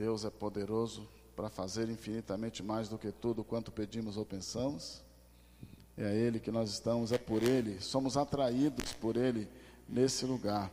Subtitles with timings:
[0.00, 1.06] Deus é poderoso
[1.36, 5.02] para fazer infinitamente mais do que tudo quanto pedimos ou pensamos.
[5.94, 9.46] É a Ele que nós estamos, é por Ele, somos atraídos por Ele
[9.86, 10.72] nesse lugar.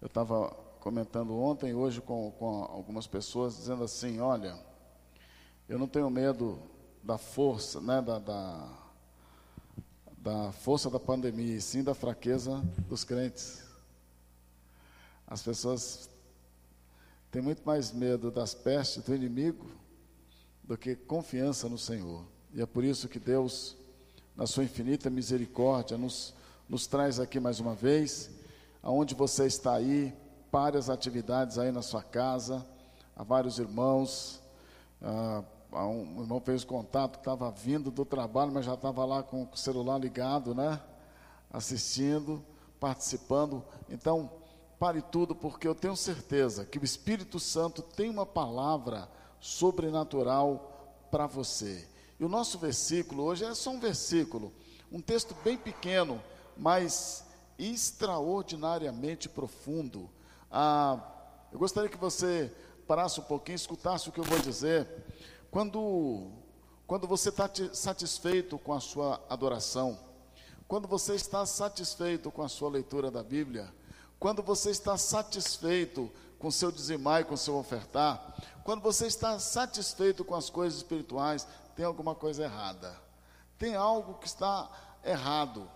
[0.00, 0.48] Eu estava
[0.80, 4.58] comentando ontem, hoje com, com algumas pessoas, dizendo assim: olha,
[5.68, 6.58] eu não tenho medo
[7.02, 8.68] da força, né, da, da,
[10.16, 13.62] da força da pandemia, e sim da fraqueza dos crentes.
[15.26, 16.08] As pessoas
[17.36, 19.66] têm muito mais medo das pestes do inimigo
[20.64, 22.24] do que confiança no Senhor.
[22.54, 23.76] E é por isso que Deus,
[24.34, 26.32] na sua infinita misericórdia, nos,
[26.66, 28.30] nos traz aqui mais uma vez,
[28.82, 30.14] aonde você está aí,
[30.50, 32.66] pare as atividades aí na sua casa,
[33.14, 34.40] há vários irmãos,
[35.02, 35.44] ah,
[35.74, 39.98] um irmão fez contato, estava vindo do trabalho, mas já estava lá com o celular
[39.98, 40.80] ligado, né?
[41.52, 42.42] Assistindo,
[42.80, 43.62] participando.
[43.90, 44.30] Então,
[44.78, 49.08] pare tudo, porque eu tenho certeza que o Espírito Santo tem uma palavra
[49.40, 51.88] sobrenatural para você.
[52.18, 54.52] E o nosso versículo hoje é só um versículo,
[54.90, 56.22] um texto bem pequeno,
[56.56, 57.24] mas
[57.58, 60.10] extraordinariamente profundo.
[60.50, 61.00] Ah,
[61.52, 62.52] eu gostaria que você
[62.86, 64.86] parasse um pouquinho, escutasse o que eu vou dizer.
[65.50, 66.30] Quando,
[66.86, 69.98] quando você está satisfeito com a sua adoração,
[70.68, 73.72] quando você está satisfeito com a sua leitura da Bíblia,
[74.18, 80.24] quando você está satisfeito com seu dizimar e com seu ofertar, quando você está satisfeito
[80.24, 82.98] com as coisas espirituais, tem alguma coisa errada.
[83.58, 84.68] Tem algo que está
[85.04, 85.70] errado.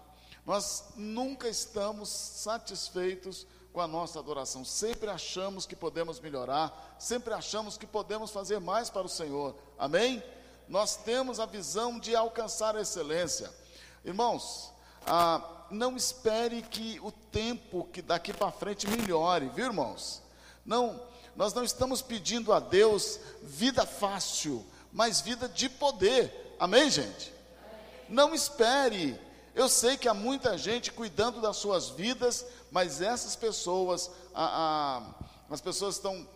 [0.45, 4.65] Nós nunca estamos satisfeitos com a nossa adoração.
[4.65, 9.55] Sempre achamos que podemos melhorar, sempre achamos que podemos fazer mais para o Senhor.
[9.79, 10.23] Amém?
[10.69, 13.53] Nós temos a visão de alcançar a excelência.
[14.05, 14.73] Irmãos,
[15.07, 20.23] ah, não espere que o tempo que daqui para frente melhore, viu, irmãos?
[20.65, 21.01] Não,
[21.37, 26.57] nós não estamos pedindo a Deus vida fácil, mas vida de poder.
[26.59, 27.33] Amém, gente?
[28.09, 29.19] Não espere
[29.55, 35.03] eu sei que há muita gente cuidando das suas vidas, mas essas pessoas, a,
[35.51, 36.27] a, as pessoas estão.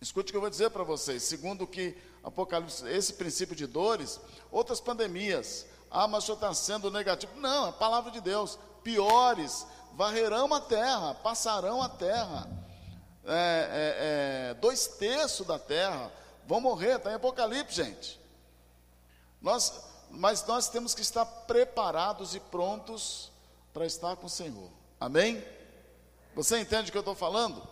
[0.00, 1.22] Escute o que eu vou dizer para vocês.
[1.22, 4.18] Segundo o que Apocalipse, esse princípio de dores,
[4.50, 5.66] outras pandemias.
[5.90, 7.32] Ah, mas o senhor está sendo negativo.
[7.40, 8.58] Não, é a palavra de Deus.
[8.82, 12.48] Piores, varrerão a terra, passarão a terra.
[13.24, 16.10] É, é, é, dois terços da terra
[16.46, 18.18] vão morrer, está em Apocalipse, gente.
[19.40, 23.30] Nós, mas nós temos que estar preparados e prontos
[23.72, 24.70] para estar com o Senhor.
[24.98, 25.44] Amém?
[26.34, 27.62] Você entende o que eu estou falando?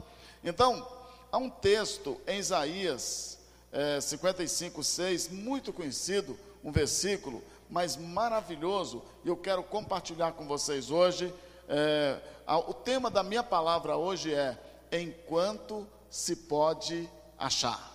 [0.44, 0.86] Então,
[1.32, 3.38] há um texto em Isaías
[3.72, 10.90] é, 55, 6, muito conhecido, um versículo, mas maravilhoso, e eu quero compartilhar com vocês
[10.90, 11.32] hoje.
[11.68, 12.20] É,
[12.66, 14.58] o tema da minha palavra hoje é:
[14.92, 17.92] enquanto se pode achar.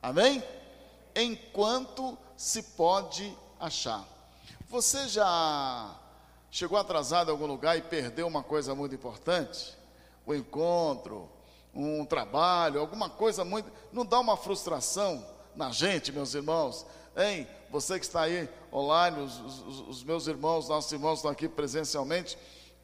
[0.00, 0.42] Amém?
[1.14, 4.06] Enquanto se pode achar.
[4.68, 5.94] Você já
[6.50, 9.76] chegou atrasado em algum lugar e perdeu uma coisa muito importante?
[10.24, 11.28] O encontro,
[11.74, 13.70] um trabalho, alguma coisa muito.
[13.92, 15.24] Não dá uma frustração
[15.56, 16.86] na gente, meus irmãos?
[17.16, 17.48] Hein?
[17.70, 22.38] Você que está aí online, os, os, os meus irmãos, nossos irmãos estão aqui presencialmente.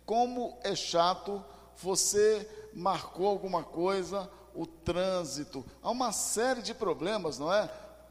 [0.05, 1.43] Como é chato
[1.77, 5.65] você marcou alguma coisa, o trânsito.
[5.83, 7.69] Há uma série de problemas, não é?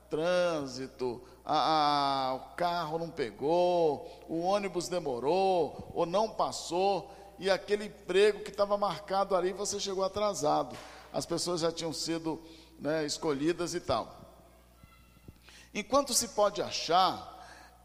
[0.10, 7.86] Trânsito, a, a, o carro não pegou, o ônibus demorou ou não passou, e aquele
[7.86, 10.76] emprego que estava marcado ali você chegou atrasado.
[11.12, 12.42] As pessoas já tinham sido
[12.80, 14.24] né, escolhidas e tal.
[15.74, 17.33] Enquanto se pode achar,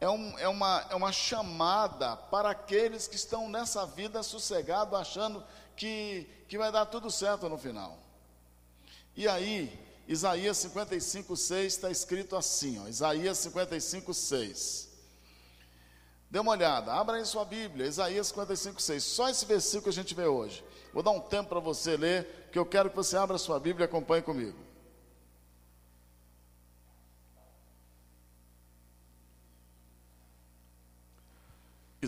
[0.01, 5.45] é, um, é, uma, é uma chamada para aqueles que estão nessa vida sossegado, achando
[5.77, 7.99] que, que vai dar tudo certo no final.
[9.17, 14.89] E aí, Isaías 55, 6 está escrito assim, ó, Isaías 55, 6.
[16.31, 19.03] Dê uma olhada, abra aí sua Bíblia, Isaías 55, 6.
[19.03, 20.63] Só esse versículo a gente vê hoje.
[20.93, 23.85] Vou dar um tempo para você ler, que eu quero que você abra sua Bíblia
[23.85, 24.68] e acompanhe comigo.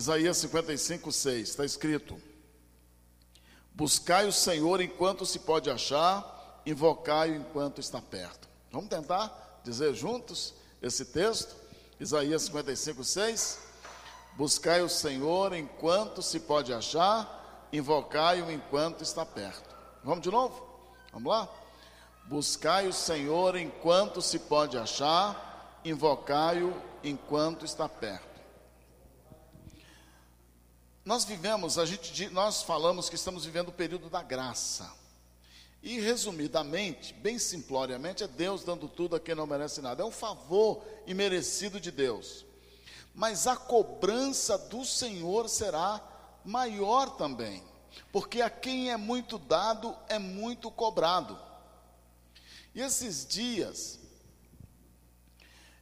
[0.01, 2.19] Isaías 55, 6, está escrito:
[3.71, 8.49] Buscai o Senhor enquanto se pode achar, invocai-o enquanto está perto.
[8.71, 11.55] Vamos tentar dizer juntos esse texto?
[11.99, 13.59] Isaías 55, 6.
[14.35, 19.69] Buscai o Senhor enquanto se pode achar, invocai-o enquanto está perto.
[20.03, 20.67] Vamos de novo?
[21.13, 21.47] Vamos lá?
[22.25, 26.73] Buscai o Senhor enquanto se pode achar, invocai-o
[27.03, 28.30] enquanto está perto.
[31.03, 34.91] Nós vivemos, a gente, nós falamos que estamos vivendo o período da graça.
[35.81, 40.03] E resumidamente, bem simploriamente, é Deus dando tudo a quem não merece nada.
[40.03, 42.45] É um favor imerecido de Deus.
[43.15, 45.99] Mas a cobrança do Senhor será
[46.45, 47.63] maior também,
[48.11, 51.37] porque a quem é muito dado é muito cobrado.
[52.75, 53.99] E esses dias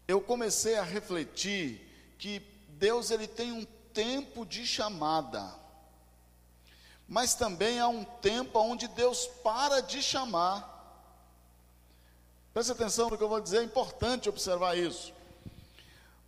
[0.07, 3.65] eu comecei a refletir que Deus ele tem um
[3.99, 5.59] tempo de chamada
[7.09, 10.77] mas também há um tempo onde Deus para de chamar.
[12.53, 15.11] Preste atenção no que eu vou dizer, é importante observar isso.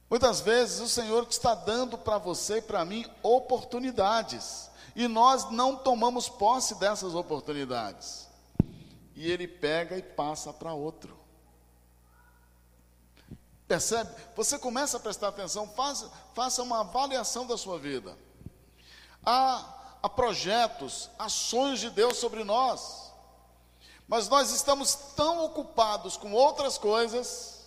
[0.10, 5.76] Muitas vezes o Senhor está dando para você e para mim oportunidades, e nós não
[5.76, 8.28] tomamos posse dessas oportunidades.
[9.16, 11.21] E Ele pega e passa para outro.
[13.72, 14.14] Percebe?
[14.36, 15.66] Você começa a prestar atenção,
[16.36, 18.18] faça, uma avaliação da sua vida.
[19.26, 23.14] Há a projetos, ações de Deus sobre nós.
[24.10, 27.66] Mas nós estamos tão ocupados com outras coisas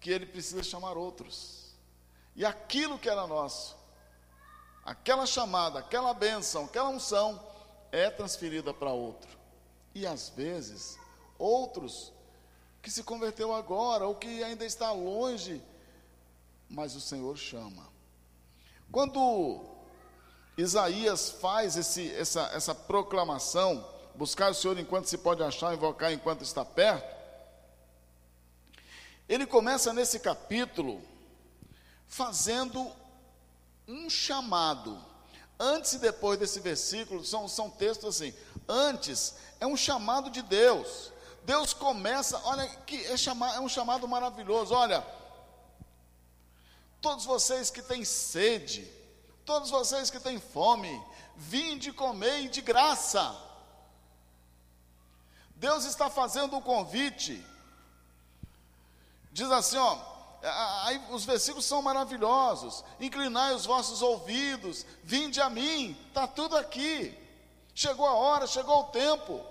[0.00, 1.74] que ele precisa chamar outros.
[2.34, 3.76] E aquilo que era nosso,
[4.82, 7.38] aquela chamada, aquela bênção, aquela unção,
[7.92, 9.28] é transferida para outro.
[9.94, 10.98] E às vezes,
[11.38, 12.15] outros
[12.86, 15.60] que se converteu agora ou que ainda está longe,
[16.70, 17.84] mas o Senhor chama.
[18.92, 19.60] Quando
[20.56, 23.84] Isaías faz esse, essa, essa proclamação:
[24.14, 27.12] buscar o Senhor enquanto se pode achar, invocar enquanto está perto.
[29.28, 31.02] Ele começa nesse capítulo
[32.06, 32.88] fazendo
[33.88, 34.96] um chamado.
[35.58, 38.32] Antes e depois desse versículo, são, são textos assim.
[38.68, 41.15] Antes é um chamado de Deus.
[41.46, 43.14] Deus começa, olha que é,
[43.54, 44.74] é um chamado maravilhoso.
[44.74, 45.02] Olha,
[47.00, 48.96] todos vocês que têm sede,
[49.46, 51.00] Todos vocês que têm fome,
[51.36, 53.34] vinde comer de graça.
[55.54, 57.46] Deus está fazendo um convite.
[59.30, 59.98] Diz assim, ó,
[60.82, 62.84] aí os versículos são maravilhosos.
[62.98, 67.16] Inclinai os vossos ouvidos, vinde a mim, está tudo aqui.
[67.72, 69.46] Chegou a hora, chegou o tempo.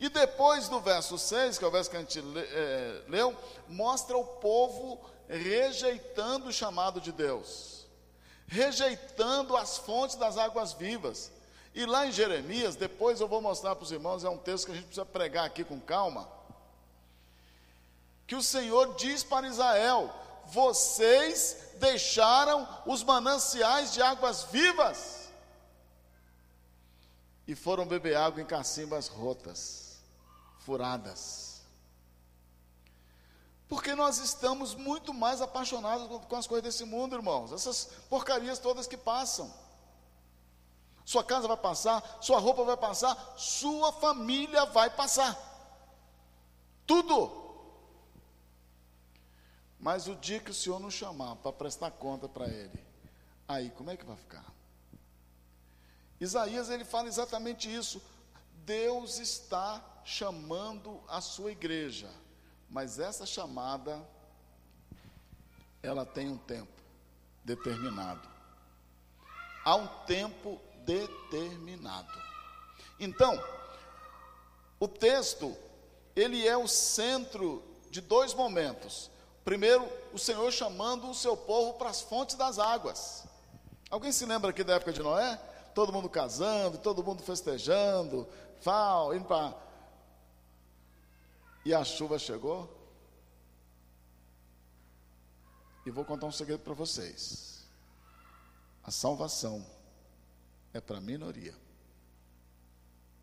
[0.00, 3.36] E depois do verso 6, que é o verso que a gente é, leu,
[3.68, 4.98] mostra o povo
[5.28, 7.80] rejeitando o chamado de Deus
[8.50, 11.30] rejeitando as fontes das águas vivas.
[11.72, 14.72] E lá em Jeremias, depois eu vou mostrar para os irmãos, é um texto que
[14.72, 16.28] a gente precisa pregar aqui com calma.
[18.26, 20.12] Que o Senhor diz para Israel:
[20.46, 25.30] Vocês deixaram os mananciais de águas vivas
[27.46, 29.79] e foram beber água em cacimbas rotas,
[30.60, 31.62] furadas.
[33.68, 37.52] Porque nós estamos muito mais apaixonados com as coisas desse mundo, irmãos.
[37.52, 39.52] Essas porcarias todas que passam.
[41.04, 45.36] Sua casa vai passar, sua roupa vai passar, sua família vai passar.
[46.86, 47.38] Tudo.
[49.78, 52.84] Mas o dia que o Senhor nos chamar para prestar conta para Ele,
[53.48, 54.44] aí como é que vai ficar?
[56.20, 58.02] Isaías ele fala exatamente isso.
[58.64, 62.08] Deus está chamando a sua igreja
[62.70, 64.00] mas essa chamada,
[65.82, 66.72] ela tem um tempo
[67.44, 68.28] determinado.
[69.64, 72.16] Há um tempo determinado.
[72.98, 73.42] Então,
[74.78, 75.56] o texto,
[76.14, 79.10] ele é o centro de dois momentos.
[79.44, 83.24] Primeiro, o Senhor chamando o seu povo para as fontes das águas.
[83.90, 85.36] Alguém se lembra aqui da época de Noé?
[85.74, 88.28] Todo mundo casando, todo mundo festejando,
[88.60, 89.54] fal, indo para
[91.64, 92.78] e a chuva chegou.
[95.84, 97.66] E vou contar um segredo para vocês.
[98.82, 99.64] A salvação
[100.72, 101.54] é para a minoria.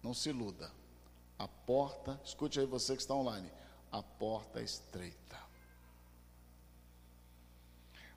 [0.02, 0.72] Não se iluda.
[1.38, 3.52] A porta, escute aí você que está online,
[3.92, 5.38] a porta é estreita.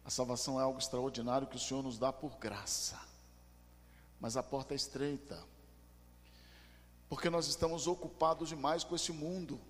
[0.05, 2.99] A salvação é algo extraordinário que o Senhor nos dá por graça.
[4.19, 5.43] Mas a porta é estreita.
[7.09, 9.61] Porque nós estamos ocupados demais com esse mundo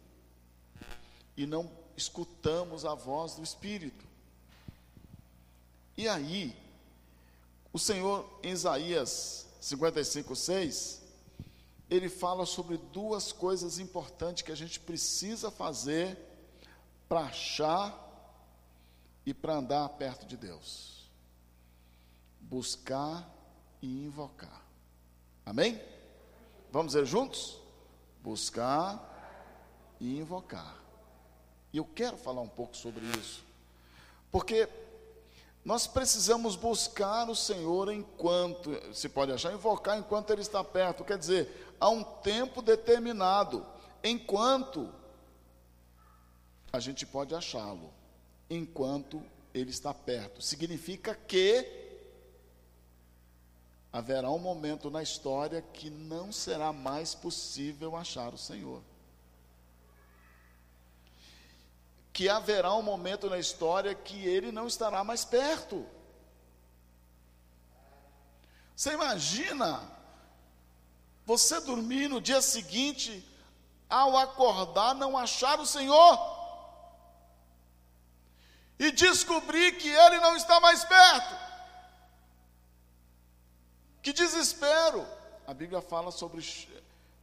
[1.36, 4.04] e não escutamos a voz do Espírito.
[5.96, 6.56] E aí,
[7.72, 11.02] o Senhor, em Isaías 55, 6,
[11.90, 16.16] ele fala sobre duas coisas importantes que a gente precisa fazer
[17.08, 18.08] para achar
[19.26, 21.10] e para andar perto de Deus:
[22.40, 23.28] buscar
[23.82, 24.64] e invocar.
[25.44, 25.80] Amém?
[26.70, 27.58] Vamos dizer juntos?
[28.22, 30.79] Buscar e invocar.
[31.72, 33.44] E eu quero falar um pouco sobre isso,
[34.30, 34.68] porque
[35.64, 41.04] nós precisamos buscar o Senhor enquanto, se pode achar, invocar enquanto Ele está perto.
[41.04, 43.66] Quer dizer, a um tempo determinado,
[44.02, 44.92] enquanto
[46.72, 47.92] a gente pode achá-lo,
[48.48, 49.22] enquanto
[49.52, 50.40] ele está perto.
[50.42, 51.78] Significa que
[53.92, 58.82] haverá um momento na história que não será mais possível achar o Senhor.
[62.12, 65.86] Que haverá um momento na história que ele não estará mais perto.
[68.74, 69.80] Você imagina
[71.24, 73.24] você dormir no dia seguinte,
[73.88, 76.40] ao acordar, não achar o Senhor
[78.78, 81.34] e descobrir que ele não está mais perto.
[84.02, 85.06] Que desespero!
[85.46, 86.40] A Bíblia fala sobre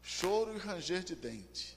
[0.03, 1.76] choro e ranger de dente,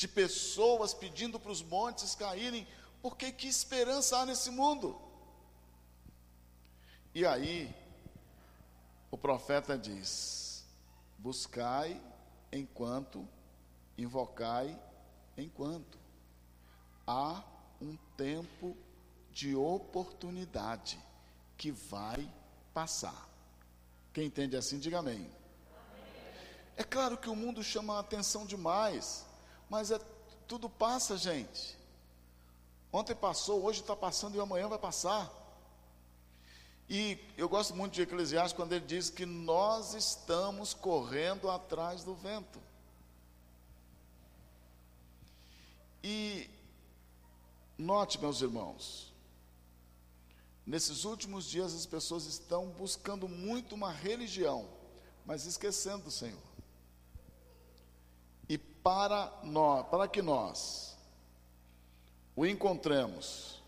[0.00, 2.66] de pessoas pedindo para os montes caírem,
[3.02, 4.98] porque que esperança há nesse mundo?
[7.14, 7.70] E aí,
[9.10, 10.64] o profeta diz:
[11.18, 12.00] buscai
[12.50, 13.28] enquanto,
[13.98, 14.74] invocai
[15.36, 15.98] enquanto.
[17.06, 17.44] Há
[17.78, 18.74] um tempo
[19.30, 20.98] de oportunidade
[21.58, 22.26] que vai
[22.72, 23.28] passar.
[24.14, 25.30] Quem entende assim, diga amém.
[26.74, 29.26] É claro que o mundo chama a atenção demais,
[29.70, 29.98] mas é,
[30.46, 31.78] tudo passa, gente.
[32.92, 35.32] Ontem passou, hoje está passando e amanhã vai passar.
[36.88, 42.14] E eu gosto muito de Eclesiastes quando ele diz que nós estamos correndo atrás do
[42.14, 42.60] vento.
[46.02, 46.50] E
[47.78, 49.10] note, meus irmãos,
[50.70, 54.68] Nesses últimos dias as pessoas estão buscando muito uma religião,
[55.26, 56.38] mas esquecendo do Senhor.
[58.82, 60.96] Para nós, para que nós
[62.34, 63.62] o encontremos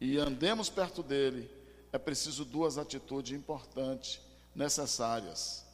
[0.00, 1.50] e andemos perto dele,
[1.92, 4.20] é preciso duas atitudes importantes,
[4.54, 5.64] necessárias: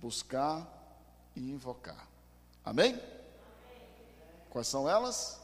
[0.00, 0.66] buscar
[1.34, 2.08] e invocar.
[2.64, 3.00] Amém?
[4.50, 5.40] Quais são elas?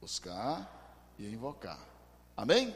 [0.00, 0.70] Buscar
[1.18, 1.78] e invocar.
[2.36, 2.74] Amém?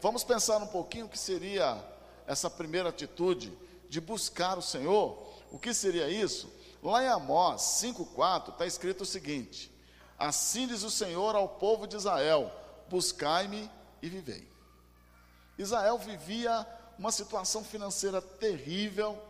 [0.00, 1.82] Vamos pensar um pouquinho o que seria
[2.26, 3.52] essa primeira atitude
[3.90, 5.18] de buscar o Senhor.
[5.50, 6.50] O que seria isso?
[6.80, 9.70] Lá em Amós 5,4 está escrito o seguinte:
[10.16, 12.50] Assim diz o Senhor ao povo de Israel:
[12.88, 13.68] Buscai-me
[14.00, 14.48] e vivei.
[15.58, 16.66] Israel vivia
[16.96, 19.20] uma situação financeira terrível,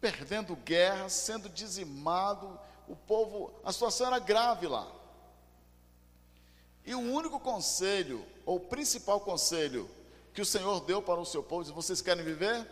[0.00, 4.90] perdendo guerra, sendo dizimado, o povo, a situação era grave lá.
[6.84, 9.90] E o único conselho, ou principal conselho,
[10.32, 12.66] que o Senhor deu para o seu povo, diz: vocês querem viver?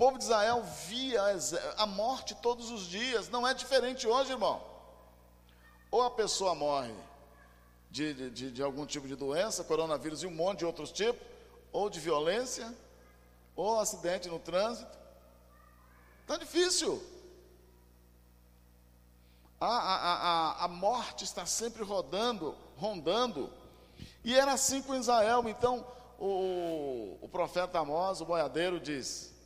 [0.00, 1.22] Povo de Israel via
[1.76, 4.58] a morte todos os dias, não é diferente hoje, irmão.
[5.90, 6.94] Ou a pessoa morre
[7.90, 11.20] de, de, de algum tipo de doença, coronavírus e um monte de outros tipos,
[11.70, 12.74] ou de violência,
[13.54, 14.98] ou acidente no trânsito.
[16.22, 17.02] Está difícil.
[19.60, 23.52] A, a, a, a morte está sempre rodando, rondando.
[24.24, 25.46] E era assim com Israel.
[25.46, 25.86] Então,
[26.18, 29.38] o, o profeta Amós, o boiadeiro, diz: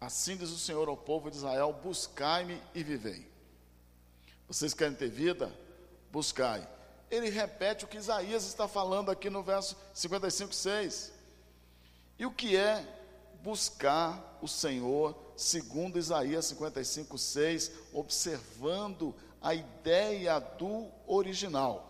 [0.00, 3.26] Assim diz o Senhor ao povo de Israel: Buscai-me e vivei.
[4.46, 5.52] Vocês querem ter vida?
[6.10, 6.66] Buscai.
[7.10, 11.12] Ele repete o que Isaías está falando aqui no verso 55, 6.
[12.18, 12.84] E o que é
[13.42, 21.84] buscar o Senhor segundo Isaías 55, 6, observando a ideia do original.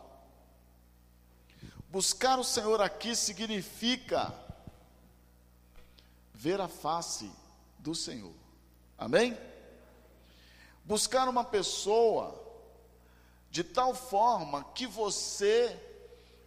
[1.88, 4.34] Buscar o Senhor aqui significa
[6.34, 7.30] ver a face
[7.88, 8.34] do Senhor.
[8.98, 9.34] Amém?
[10.84, 12.38] Buscar uma pessoa
[13.50, 15.74] de tal forma que você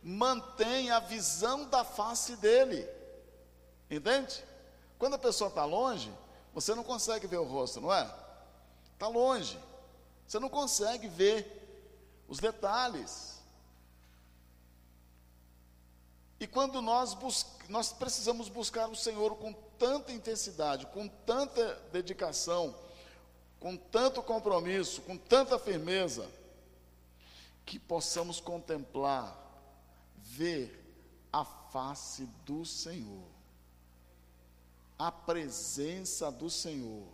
[0.04, 2.88] mantenha a visão da face dele.
[3.90, 4.44] Entende?
[5.00, 6.14] Quando a pessoa está longe,
[6.54, 8.04] você não consegue ver o rosto, não é?
[8.94, 9.60] Está longe.
[10.28, 13.42] Você não consegue ver os detalhes.
[16.40, 17.18] E quando nós,
[17.68, 22.76] nós precisamos buscar o Senhor com tanta intensidade, com tanta dedicação,
[23.60, 26.30] com tanto compromisso, com tanta firmeza,
[27.66, 29.36] que possamos contemplar,
[30.16, 30.80] ver
[31.34, 33.32] a face do Senhor
[35.02, 37.08] a presença do Senhor,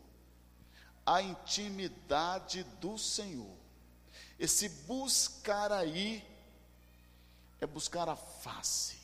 [1.06, 3.56] a intimidade do Senhor.
[4.38, 6.22] Esse buscar aí
[7.62, 8.98] é buscar a face,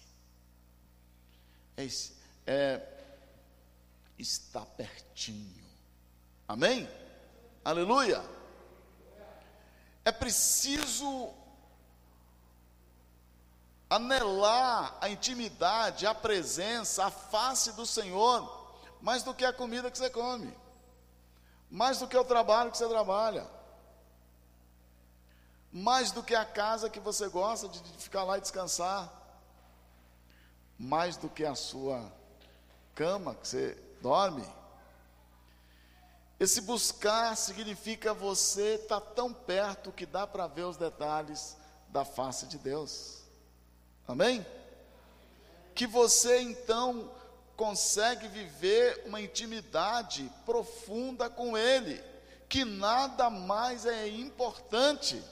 [1.78, 1.88] é,
[2.46, 2.93] é
[4.24, 5.64] está pertinho.
[6.48, 6.90] Amém?
[7.64, 8.24] Aleluia.
[10.06, 11.32] É preciso
[13.90, 19.98] anelar a intimidade, a presença, a face do Senhor, mais do que a comida que
[19.98, 20.52] você come,
[21.70, 23.48] mais do que o trabalho que você trabalha,
[25.72, 29.12] mais do que a casa que você gosta de ficar lá e descansar,
[30.78, 32.12] mais do que a sua
[32.96, 34.44] cama que você dorme.
[36.40, 41.56] Esse buscar significa você estar tá tão perto que dá para ver os detalhes
[41.90, 43.22] da face de Deus.
[44.08, 44.46] Amém?
[45.74, 47.10] Que você então
[47.56, 52.04] consegue viver uma intimidade profunda com Ele,
[52.50, 55.24] que nada mais é importante.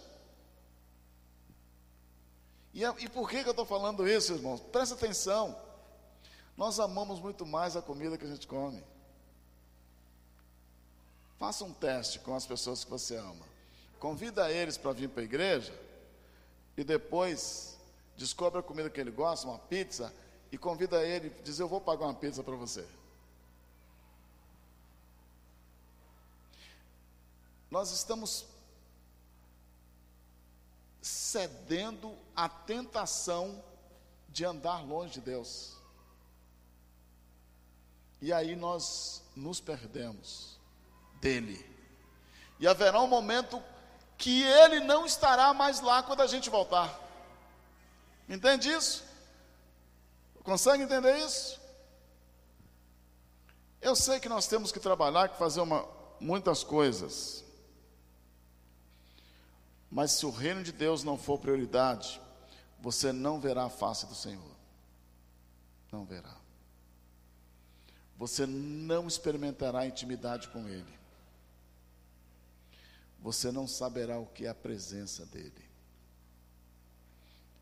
[2.74, 4.62] E, e por que, que eu estou falando isso, irmãos?
[4.62, 5.58] Presta atenção.
[6.62, 8.84] Nós amamos muito mais a comida que a gente come.
[11.40, 13.48] Faça um teste com as pessoas que você ama.
[14.00, 15.74] Convida eles para vir para a igreja
[16.78, 17.80] e depois
[18.16, 20.14] descobre a comida que ele gosta, uma pizza,
[20.52, 22.88] e convida ele, diz: Eu vou pagar uma pizza para você.
[27.72, 28.46] Nós estamos
[31.02, 33.64] cedendo à tentação
[34.30, 35.81] de andar longe de Deus.
[38.22, 40.60] E aí nós nos perdemos
[41.20, 41.66] dele.
[42.60, 43.62] E haverá um momento
[44.18, 47.00] que ele não estará mais lá quando a gente voltar.
[48.30, 49.04] Entende isso?
[50.44, 51.60] Consegue entender isso?
[53.82, 55.88] Eu sei que nós temos que trabalhar, que fazer uma,
[56.20, 57.44] muitas coisas.
[59.90, 62.22] Mas se o reino de Deus não for prioridade,
[62.80, 64.52] você não verá a face do Senhor.
[65.92, 66.41] Não verá.
[68.22, 71.02] Você não experimentará intimidade com Ele
[73.22, 75.70] você não saberá o que é a presença dele.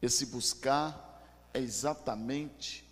[0.02, 1.22] Esse buscar
[1.54, 2.88] é exatamente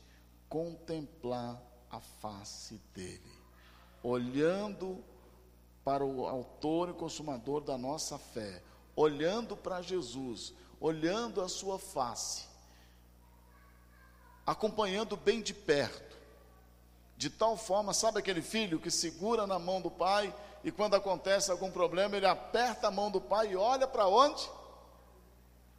[0.49, 3.31] contemplar a face dele,
[4.03, 5.01] olhando
[5.85, 8.61] para o autor e consumador da nossa fé,
[8.93, 12.45] olhando para Jesus, olhando a sua face,
[14.45, 16.06] acompanhando bem de perto,
[17.17, 21.49] de tal forma, sabe aquele filho que segura na mão do pai e quando acontece
[21.49, 24.47] algum problema, ele aperta a mão do pai e olha para onde?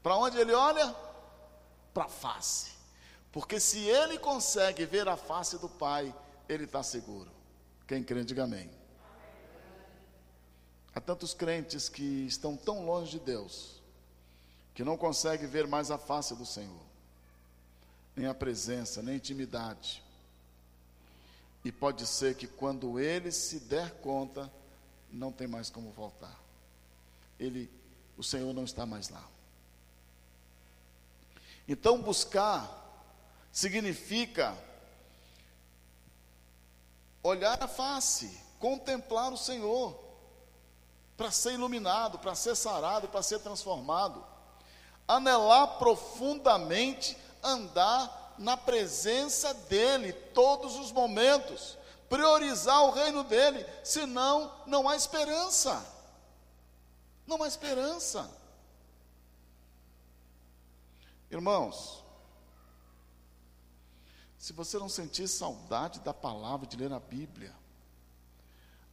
[0.03, 0.95] Para onde ele olha?
[1.95, 2.73] Para a face.
[3.31, 6.13] Porque se ele consegue ver a face do pai,
[6.49, 7.31] ele está seguro.
[7.87, 8.69] Quem crê, diga amém.
[10.93, 13.81] Há tantos crentes que estão tão longe de Deus,
[14.75, 16.83] que não conseguem ver mais a face do Senhor,
[18.17, 20.03] nem a presença, nem a intimidade.
[21.69, 24.51] E pode ser que quando ele se der conta,
[25.13, 26.35] não tem mais como voltar.
[27.39, 27.71] Ele,
[28.17, 29.23] o Senhor não está mais lá.
[31.69, 32.67] Então buscar
[33.53, 34.57] significa
[37.23, 39.95] olhar a face, contemplar o Senhor,
[41.19, 44.25] para ser iluminado, para ser sarado, para ser transformado,
[45.07, 54.89] anelar profundamente, andar na presença dEle todos os momentos priorizar o reino dele, senão não
[54.89, 55.85] há esperança.
[57.27, 58.31] Não há esperança.
[61.31, 62.03] Irmãos,
[64.39, 67.55] se você não sentir saudade da palavra, de ler a Bíblia,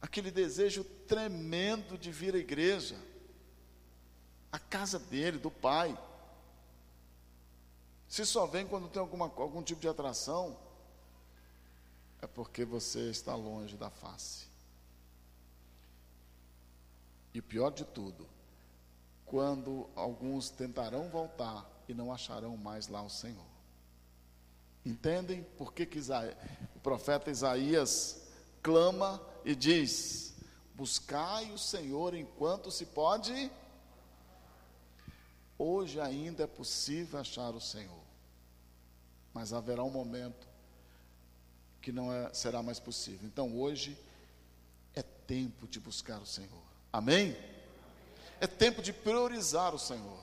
[0.02, 3.00] aquele desejo tremendo de vir à igreja,
[4.52, 5.98] a casa dele, do Pai,
[8.08, 10.56] se só vem quando tem alguma, algum tipo de atração,
[12.20, 14.46] é porque você está longe da face.
[17.34, 18.26] E o pior de tudo,
[19.26, 23.44] quando alguns tentarão voltar e não acharão mais lá o Senhor.
[24.84, 26.36] Entendem por que, que Isaías,
[26.76, 28.22] o profeta Isaías
[28.62, 30.34] clama e diz:
[30.74, 33.50] Buscai o Senhor enquanto se pode.
[35.58, 38.04] Hoje ainda é possível achar o Senhor,
[39.32, 40.46] mas haverá um momento
[41.80, 43.26] que não é, será mais possível.
[43.26, 43.96] Então hoje
[44.94, 46.62] é tempo de buscar o Senhor.
[46.92, 47.36] Amém?
[48.40, 50.20] É tempo de priorizar o Senhor.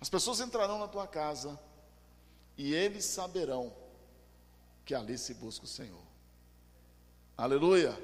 [0.00, 1.58] As pessoas entrarão na tua casa
[2.56, 3.72] e eles saberão
[4.84, 6.02] que ali se busca o Senhor.
[7.36, 7.98] Aleluia.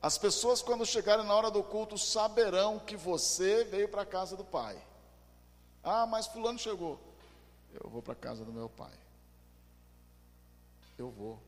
[0.00, 4.36] As pessoas, quando chegarem na hora do culto, saberão que você veio para a casa
[4.36, 4.80] do Pai.
[5.82, 6.98] Ah, mas Fulano chegou.
[7.72, 8.92] Eu vou para a casa do meu Pai.
[10.98, 11.40] Eu vou.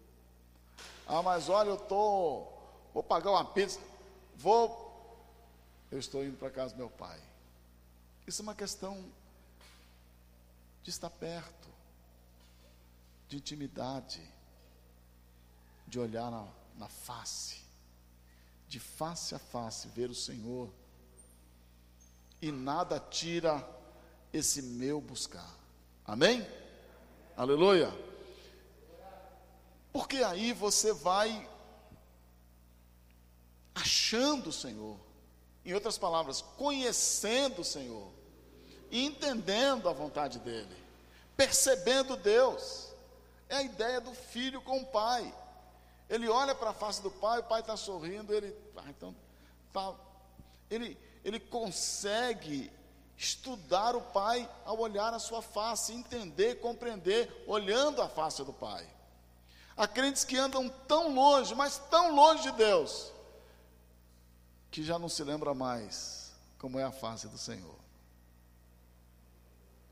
[1.06, 2.46] Ah, mas olha, eu tô,
[2.94, 3.80] vou pagar uma pizza,
[4.36, 4.82] vou,
[5.90, 7.20] eu estou indo para casa do meu pai.
[8.26, 9.04] Isso é uma questão
[10.82, 11.68] de estar perto,
[13.28, 14.22] de intimidade,
[15.86, 16.46] de olhar na,
[16.78, 17.60] na face,
[18.68, 20.72] de face a face, ver o Senhor.
[22.40, 23.58] E nada tira
[24.32, 25.50] esse meu buscar.
[26.04, 26.46] Amém?
[27.36, 27.92] Aleluia.
[29.92, 31.48] Porque aí você vai
[33.74, 34.98] achando o Senhor.
[35.64, 38.10] Em outras palavras, conhecendo o Senhor
[38.90, 40.76] e entendendo a vontade dele,
[41.36, 42.88] percebendo Deus.
[43.48, 45.32] É a ideia do filho com o pai.
[46.08, 49.14] Ele olha para a face do pai, o pai está sorrindo, ele, ah, então,
[49.72, 49.94] tá,
[50.70, 52.70] ele, ele consegue
[53.16, 58.86] estudar o pai ao olhar a sua face, entender, compreender, olhando a face do pai.
[59.76, 63.12] Há crentes que andam tão longe, mas tão longe de Deus,
[64.70, 67.76] que já não se lembra mais como é a face do Senhor.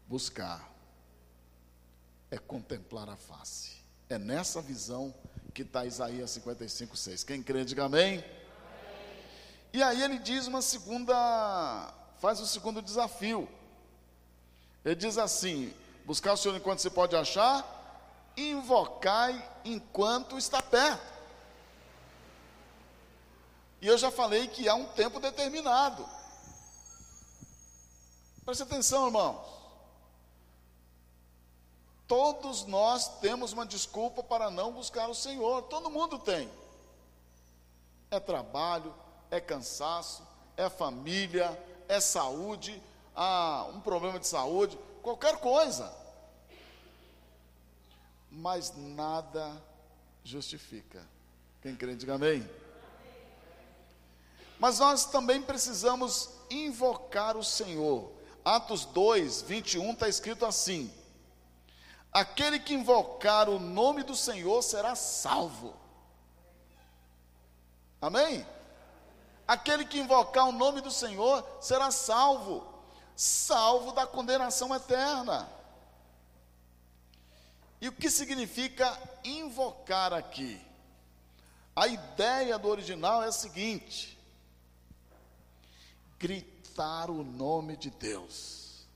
[0.07, 0.69] Buscar
[2.31, 3.81] é contemplar a face.
[4.09, 5.15] É nessa visão
[5.53, 7.25] que está Isaías 55, 6.
[7.25, 8.19] Quem crê, diga amém.
[8.19, 8.25] amém.
[9.73, 13.49] E aí ele diz uma segunda, faz o segundo desafio.
[14.85, 17.65] Ele diz assim: buscar o Senhor enquanto se pode achar,
[18.37, 21.11] invocai enquanto está perto.
[23.81, 26.07] E eu já falei que há um tempo determinado.
[28.45, 29.61] Preste atenção, irmãos.
[32.07, 35.63] Todos nós temos uma desculpa para não buscar o Senhor.
[35.63, 36.51] Todo mundo tem.
[38.11, 38.93] É trabalho,
[39.31, 41.57] é cansaço, é família,
[41.91, 42.81] é saúde,
[43.17, 45.93] há um problema de saúde, qualquer coisa.
[48.31, 49.61] Mas nada
[50.23, 51.05] justifica.
[51.61, 52.49] Quem crê, diga amém.
[54.59, 58.13] Mas nós também precisamos invocar o Senhor.
[58.45, 60.93] Atos 2, 21 está escrito assim:
[62.13, 65.75] Aquele que invocar o nome do Senhor será salvo.
[68.01, 68.47] Amém?
[69.51, 72.65] Aquele que invocar o nome do Senhor será salvo,
[73.17, 75.51] salvo da condenação eterna.
[77.81, 80.65] E o que significa invocar aqui?
[81.75, 84.17] A ideia do original é a seguinte:
[86.17, 88.87] gritar o nome de Deus.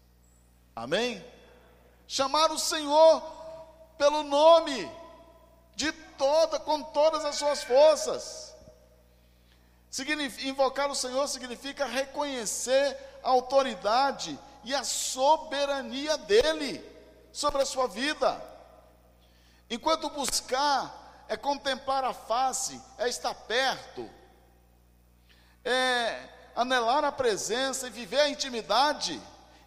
[0.76, 1.24] Amém?
[2.06, 3.20] Chamar o Senhor
[3.98, 4.88] pelo nome
[5.74, 8.43] de toda, com todas as suas forças.
[10.42, 16.84] Invocar o Senhor significa reconhecer a autoridade e a soberania dele
[17.32, 18.42] sobre a sua vida.
[19.70, 24.10] Enquanto buscar é contemplar a face, é estar perto,
[25.64, 29.20] é anelar a presença e viver a intimidade.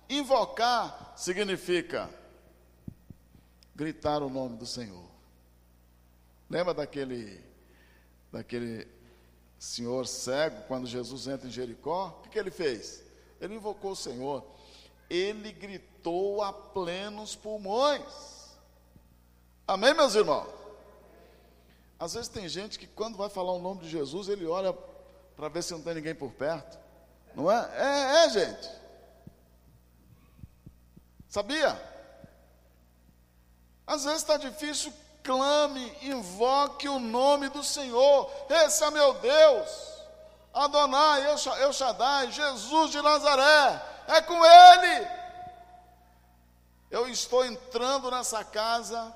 [0.10, 2.10] Invocar significa
[3.74, 5.08] gritar o nome do Senhor.
[6.50, 7.46] Lembra daquele
[8.32, 8.97] daquele
[9.60, 12.22] senhor cego quando Jesus entra em Jericó?
[12.24, 13.04] O que, ele fez?
[13.42, 14.46] Ele invocou o Senhor.
[15.10, 18.04] Ele gritou a plenos pulmões.
[19.68, 20.48] Amém, meus irmãos?
[22.00, 24.74] Às vezes tem gente que quando vai falar o nome de Jesus, ele olha
[25.36, 26.78] para ver se não tem ninguém por perto.
[27.36, 27.70] Não é?
[27.76, 28.70] É, é gente.
[31.28, 31.80] Sabia?
[33.86, 34.94] Às vezes está difícil,
[35.28, 38.32] clame, invoque o nome do Senhor.
[38.50, 39.94] Esse é meu Deus.
[40.54, 41.24] Adonai,
[41.62, 43.84] El Shaddai, Jesus de Nazaré.
[44.08, 45.08] É com Ele.
[46.90, 49.14] Eu estou entrando nessa casa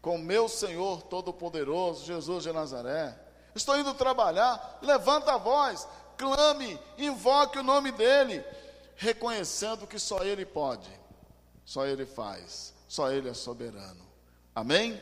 [0.00, 7.58] com meu Senhor Todo-Poderoso, Jesus de Nazaré estou indo trabalhar, levanta a voz, clame, invoque
[7.58, 8.44] o nome dEle,
[8.96, 10.90] reconhecendo que só Ele pode,
[11.64, 14.04] só Ele faz, só Ele é soberano.
[14.54, 15.00] Amém?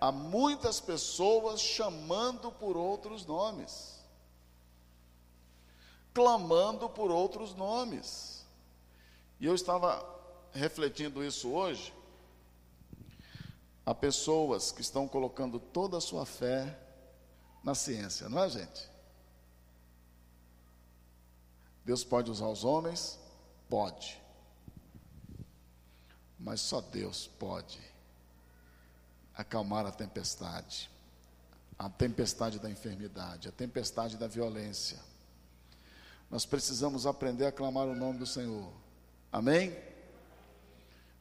[0.00, 3.98] Há muitas pessoas chamando por outros nomes,
[6.12, 8.44] clamando por outros nomes.
[9.40, 10.04] E eu estava
[10.52, 11.94] refletindo isso hoje.
[13.84, 16.78] Há pessoas que estão colocando toda a sua fé
[17.62, 18.90] na ciência, não é, gente?
[21.84, 23.18] Deus pode usar os homens?
[23.68, 24.20] Pode.
[26.38, 27.80] Mas só Deus pode
[29.34, 30.90] acalmar a tempestade,
[31.78, 34.98] a tempestade da enfermidade, a tempestade da violência.
[36.30, 38.72] Nós precisamos aprender a clamar o nome do Senhor.
[39.30, 39.76] Amém?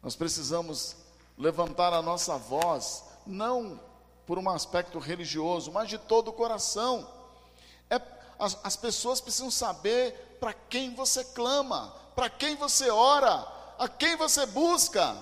[0.01, 0.95] Nós precisamos
[1.37, 3.79] levantar a nossa voz, não
[4.25, 7.07] por um aspecto religioso, mas de todo o coração.
[7.89, 8.01] É,
[8.39, 13.45] as, as pessoas precisam saber para quem você clama, para quem você ora,
[13.77, 15.15] a quem você busca.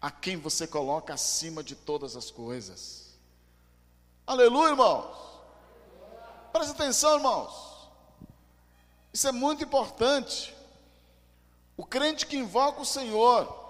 [0.00, 3.18] a quem você coloca acima de todas as coisas.
[4.26, 5.14] Aleluia, irmãos.
[6.50, 7.90] Preste atenção, irmãos.
[9.12, 10.56] Isso é muito importante.
[11.76, 13.60] O crente que invoca o Senhor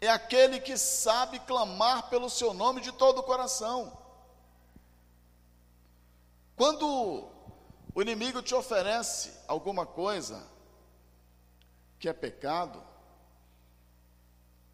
[0.00, 3.98] é aquele que sabe clamar pelo seu nome de todo o coração.
[6.54, 7.28] Quando
[7.92, 10.53] o inimigo te oferece alguma coisa
[12.04, 12.82] que é pecado,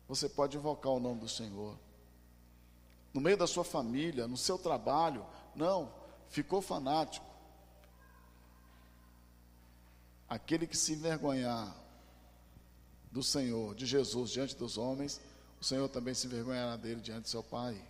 [0.08, 1.78] você pode invocar o nome do Senhor.
[3.14, 5.94] No meio da sua família, no seu trabalho, não,
[6.28, 7.24] ficou fanático.
[10.28, 11.72] Aquele que se envergonhar
[13.12, 15.20] do Senhor, de Jesus diante dos homens,
[15.60, 17.80] o Senhor também se envergonhará dele diante de seu Pai.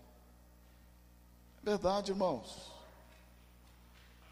[1.62, 2.69] É verdade, irmãos.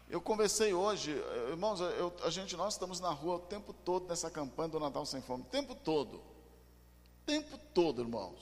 [0.09, 1.11] Eu conversei hoje,
[1.49, 5.05] irmãos, eu, a gente, nós estamos na rua o tempo todo nessa campanha do Natal
[5.05, 6.15] Sem Fome, o tempo todo.
[6.17, 8.39] O tempo todo, irmãos.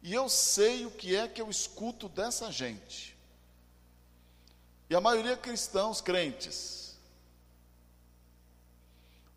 [0.00, 3.18] E eu sei o que é que eu escuto dessa gente.
[4.88, 6.96] E a maioria cristãos, crentes.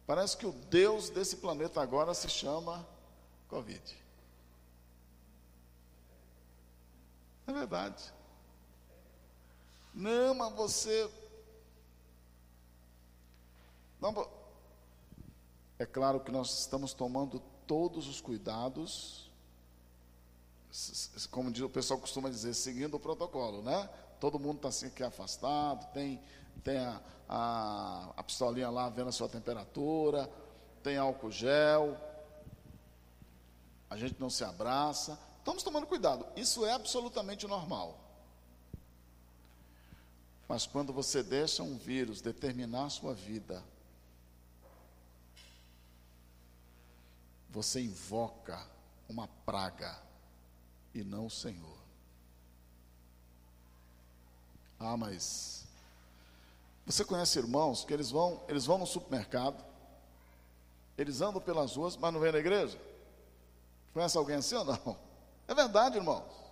[0.06, 2.88] Parece que o Deus desse planeta agora se chama
[3.48, 3.98] Covid.
[7.48, 8.14] É verdade.
[9.94, 11.10] Não, mas você.
[14.02, 14.28] Não,
[15.80, 19.30] é claro que nós estamos tomando todos os cuidados,
[21.32, 23.90] como o pessoal costuma dizer, seguindo o protocolo, né?
[24.20, 26.22] Todo mundo está assim aqui afastado, tem,
[26.64, 30.30] tem a, a, a pistolinha lá vendo a sua temperatura,
[30.82, 31.98] tem álcool gel,
[33.90, 35.20] a gente não se abraça.
[35.38, 36.26] Estamos tomando cuidado.
[36.36, 38.03] Isso é absolutamente normal.
[40.54, 43.64] Mas quando você deixa um vírus determinar sua vida,
[47.50, 48.64] você invoca
[49.10, 50.00] uma praga
[50.94, 51.80] e não o Senhor.
[54.80, 55.66] Ah, mas
[56.86, 59.66] você conhece irmãos que eles vão, eles vão no supermercado,
[60.96, 62.80] eles andam pelas ruas, mas não vêm na igreja?
[63.92, 65.00] Conhece alguém assim ou não?
[65.48, 66.43] É verdade, irmãos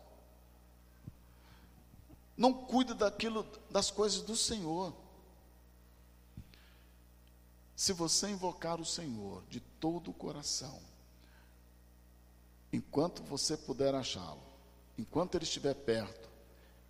[2.41, 4.91] não cuida daquilo, das coisas do Senhor.
[7.75, 10.81] Se você invocar o Senhor de todo o coração,
[12.73, 14.41] enquanto você puder achá-lo,
[14.97, 16.27] enquanto ele estiver perto,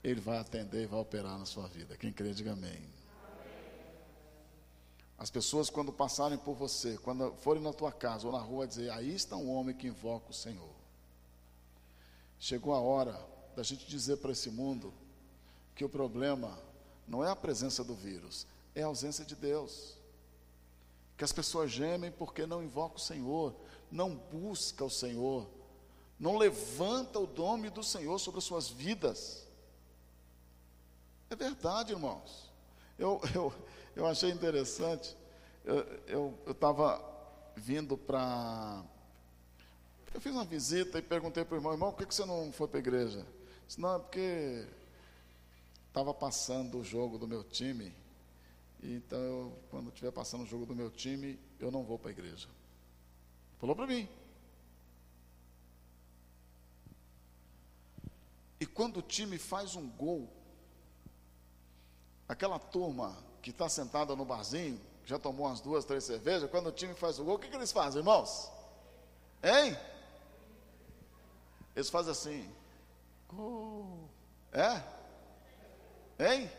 [0.01, 1.97] ele vai atender e vai operar na sua vida.
[1.97, 2.81] Quem crê, diga amém.
[5.17, 8.89] As pessoas, quando passarem por você, quando forem na tua casa ou na rua, dizer:
[8.91, 10.73] Aí está um homem que invoca o Senhor.
[12.39, 13.19] Chegou a hora
[13.53, 14.93] da gente dizer para esse mundo
[15.75, 16.57] que o problema
[17.07, 19.97] não é a presença do vírus, é a ausência de Deus.
[21.17, 23.55] Que as pessoas gemem porque não invocam o Senhor,
[23.91, 25.47] não busca o Senhor,
[26.19, 29.47] não levanta o nome do Senhor sobre as suas vidas.
[31.29, 32.51] É verdade, irmãos.
[32.97, 33.53] Eu, eu,
[33.95, 35.15] eu achei interessante.
[36.07, 38.83] Eu estava eu, eu vindo para.
[40.13, 42.51] Eu fiz uma visita e perguntei para o irmão: irmão, por que, que você não
[42.51, 43.25] foi para a igreja?
[43.67, 44.67] Disse, não, é porque
[45.91, 47.93] estava passando o jogo do meu time,
[48.81, 52.13] então eu, quando estiver passando o jogo do meu time, eu não vou para a
[52.13, 52.47] igreja.
[53.59, 54.07] Falou para mim.
[58.57, 60.31] E quando o time faz um gol,
[62.27, 66.71] aquela turma que está sentada no barzinho, já tomou umas duas, três cervejas, quando o
[66.71, 68.49] time faz o gol, o que, que eles fazem, irmãos?
[69.43, 69.77] Hein?
[71.75, 72.49] Eles fazem assim.
[73.27, 74.09] Gol.
[74.53, 75.00] É?
[76.21, 76.51] Hein?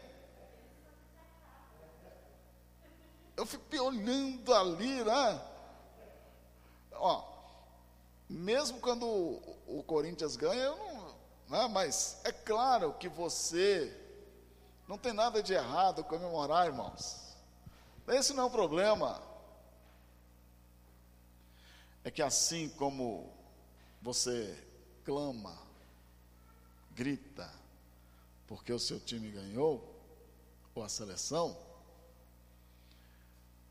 [3.36, 5.40] Eu fiquei olhando ali, né?
[6.94, 7.24] Ó,
[8.28, 11.14] mesmo quando o, o Corinthians ganha, eu não,
[11.48, 11.68] né?
[11.68, 13.96] mas é claro que você
[14.88, 17.36] não tem nada de errado comemorar, irmãos.
[18.08, 19.22] Esse não é o problema.
[22.02, 23.32] É que assim como
[24.02, 24.60] você
[25.04, 25.56] clama,
[26.90, 27.61] grita,
[28.52, 29.98] porque o seu time ganhou,
[30.74, 31.58] ou a seleção,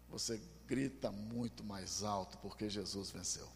[0.09, 3.47] você grita muito mais alto porque Jesus venceu.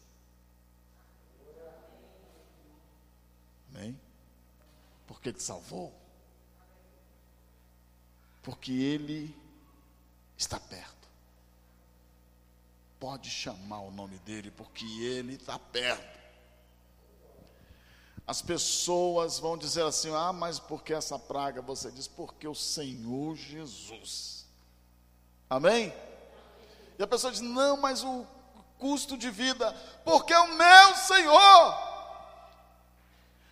[3.74, 4.00] Amém?
[5.04, 5.92] Porque Ele salvou.
[8.40, 9.36] Porque Ele
[10.38, 11.08] está perto.
[13.00, 16.15] Pode chamar o nome dele, porque Ele está perto.
[18.26, 21.62] As pessoas vão dizer assim: ah, mas por que essa praga?
[21.62, 24.46] Você diz: porque o Senhor Jesus.
[25.48, 25.94] Amém?
[26.98, 28.26] E a pessoa diz: não, mas o
[28.78, 29.72] custo de vida,
[30.04, 31.86] porque é o meu Senhor.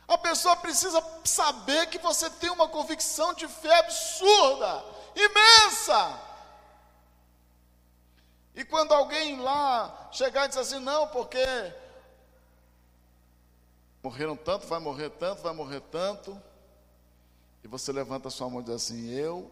[0.06, 4.84] A pessoa precisa saber que você tem uma convicção de fé absurda,
[5.14, 6.20] imensa.
[8.54, 11.44] E quando alguém lá chegar e dizer assim, não, porque
[14.04, 16.40] morreram tanto, vai morrer tanto, vai morrer tanto,
[17.62, 19.50] e você levanta a sua mão e diz assim: Eu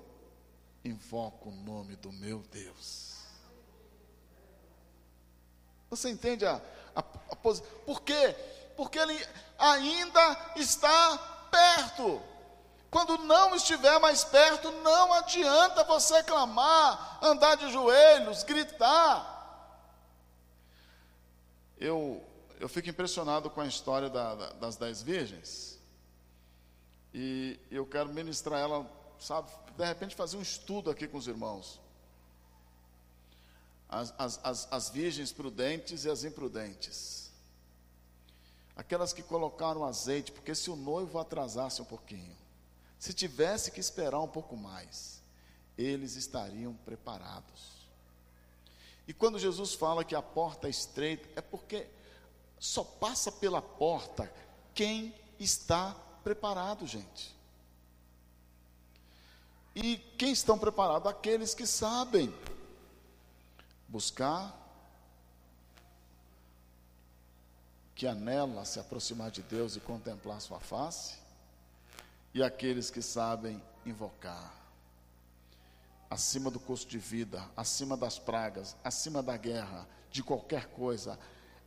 [0.84, 3.12] invoco o nome do meu Deus.
[5.88, 6.60] Você entende a,
[6.94, 7.66] a, a posição?
[7.86, 8.36] Por quê?
[8.76, 9.26] Porque ele
[9.58, 11.16] ainda está
[11.50, 12.20] perto.
[12.90, 19.30] Quando não estiver mais perto, não adianta você clamar, andar de joelhos, gritar.
[21.78, 22.22] Eu,
[22.62, 25.81] eu fico impressionado com a história da, da, das dez virgens.
[27.12, 31.81] E eu quero ministrar ela, sabe, de repente fazer um estudo aqui com os irmãos.
[33.88, 37.33] As, as, as, as virgens prudentes e as imprudentes.
[38.77, 42.37] Aquelas que colocaram azeite, porque se o noivo atrasasse um pouquinho,
[42.96, 45.20] se tivesse que esperar um pouco mais,
[45.77, 47.88] eles estariam preparados.
[49.09, 51.88] E quando Jesus fala que a porta é estreita, é porque
[52.62, 54.33] só passa pela porta
[54.72, 57.35] quem está preparado, gente.
[59.75, 61.11] E quem estão preparados?
[61.11, 62.33] Aqueles que sabem
[63.88, 64.57] buscar,
[67.96, 71.18] que anela se aproximar de Deus e contemplar sua face,
[72.33, 74.55] e aqueles que sabem invocar,
[76.09, 81.18] acima do custo de vida, acima das pragas, acima da guerra, de qualquer coisa,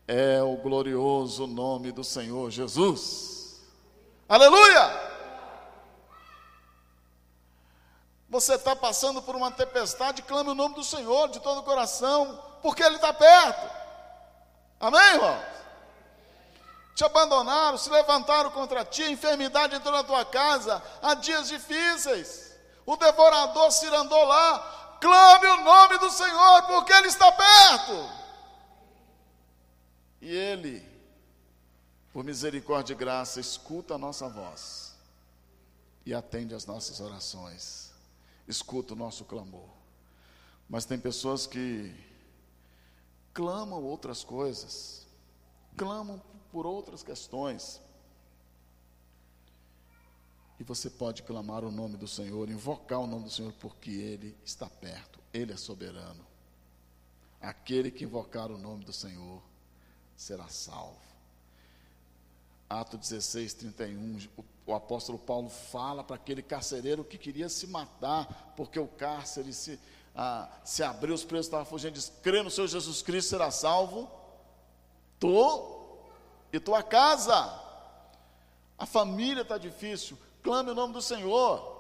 [0.08, 3.62] é o glorioso nome do Senhor Jesus.
[4.28, 5.16] Aleluia!
[8.30, 12.42] Você está passando por uma tempestade, clame o nome do Senhor de todo o coração,
[12.62, 13.70] porque Ele está perto.
[14.80, 15.56] Amém, irmão?
[16.96, 22.56] te abandonaram, se levantaram contra ti, a enfermidade entrou na tua casa, há dias difíceis.
[22.86, 28.10] O devorador se andou lá, clame o nome do Senhor, porque Ele está perto.
[30.22, 30.84] E Ele,
[32.14, 34.96] por misericórdia e graça, escuta a nossa voz
[36.06, 37.92] e atende as nossas orações,
[38.48, 39.70] escuta o nosso clamor.
[40.70, 41.94] Mas tem pessoas que
[43.34, 45.06] clamam outras coisas,
[45.76, 47.82] clamam por outras questões.
[50.58, 54.38] E você pode clamar o nome do Senhor, invocar o nome do Senhor, porque Ele
[54.46, 56.26] está perto, Ele é soberano.
[57.42, 59.44] Aquele que invocar o nome do Senhor
[60.16, 61.06] será salvo.
[62.70, 64.28] Ato 16, 31,
[64.66, 69.80] o, apóstolo Paulo fala para aquele carcereiro que queria se matar, porque o cárcere se,
[70.16, 74.10] ah, se abriu, os presos estavam fugindo, diz: crê no Senhor Jesus Cristo, será salvo.
[75.20, 75.76] Tu
[76.52, 77.62] e tua casa.
[78.78, 81.76] A família está difícil, clame o nome do Senhor.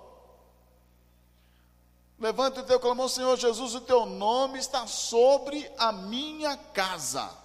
[2.17, 7.44] Levante o teu clamor, Senhor Jesus, o teu nome está sobre a minha casa.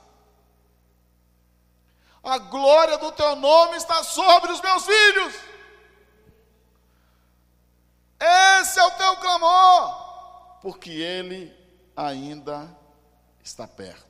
[2.22, 5.34] A glória do teu nome está sobre os meus filhos.
[8.20, 11.56] Esse é o teu clamor, porque ele
[11.96, 12.68] ainda
[13.42, 14.04] está perto.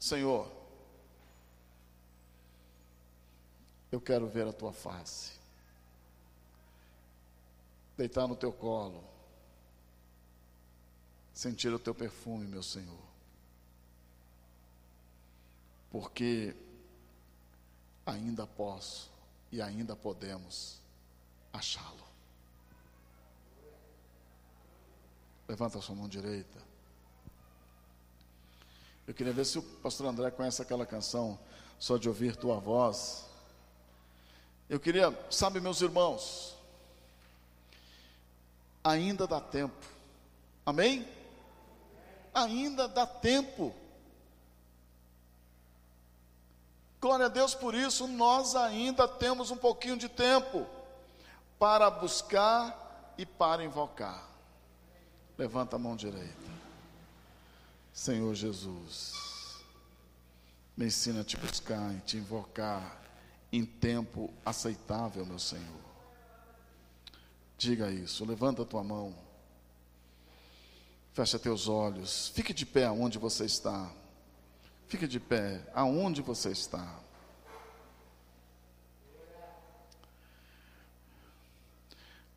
[0.00, 0.50] Senhor,
[3.92, 5.32] Eu quero ver a tua face.
[7.94, 9.04] Deitar no teu colo.
[11.34, 13.11] Sentir o teu perfume, meu Senhor.
[15.92, 16.56] Porque
[18.06, 19.10] ainda posso
[19.52, 20.80] e ainda podemos
[21.52, 22.02] achá-lo.
[25.46, 26.58] Levanta a sua mão direita.
[29.06, 31.38] Eu queria ver se o pastor André conhece aquela canção,
[31.78, 33.26] só de ouvir tua voz.
[34.70, 36.56] Eu queria, sabe, meus irmãos,
[38.82, 39.86] ainda dá tempo,
[40.64, 41.06] amém?
[42.32, 43.74] Ainda dá tempo.
[47.02, 50.64] Glória a Deus por isso, nós ainda temos um pouquinho de tempo
[51.58, 54.24] para buscar e para invocar.
[55.36, 56.52] Levanta a mão direita.
[57.92, 59.14] Senhor Jesus,
[60.76, 63.02] me ensina a te buscar e te invocar
[63.50, 65.82] em tempo aceitável, meu Senhor.
[67.58, 69.12] Diga isso, levanta a tua mão.
[71.12, 72.28] Fecha teus olhos.
[72.28, 73.90] Fique de pé aonde você está.
[74.92, 77.00] Fique de pé aonde você está.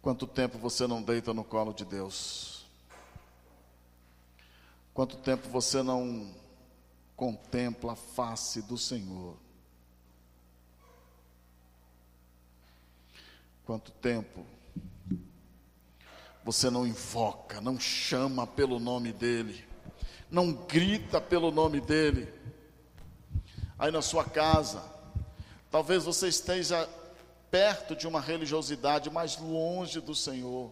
[0.01, 2.66] Quanto tempo você não deita no colo de Deus?
[4.93, 6.34] Quanto tempo você não
[7.18, 9.36] contempla a face do Senhor?
[13.66, 14.45] Quanto tempo
[16.41, 19.74] você não invoca, não chama pelo nome dEle,
[20.30, 22.28] não grita pelo nome dEle?
[23.78, 24.82] Aí na sua casa,
[25.69, 26.88] talvez você esteja
[27.51, 30.71] perto de uma religiosidade, mas longe do Senhor